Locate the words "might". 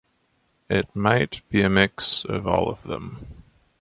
0.95-1.43